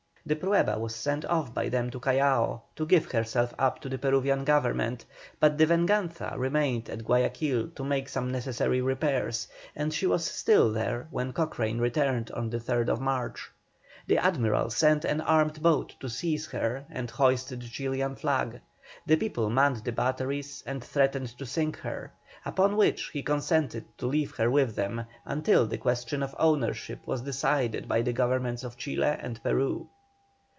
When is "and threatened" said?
20.67-21.29